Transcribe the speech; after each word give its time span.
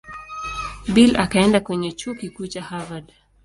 Bill 0.93 1.17
akaenda 1.17 1.59
kwenye 1.59 1.91
Chuo 1.91 2.13
Kikuu 2.15 2.47
cha 2.47 2.61
Harvard. 2.63 3.11